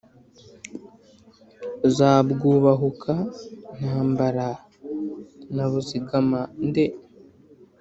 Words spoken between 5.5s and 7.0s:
na buzigama-nde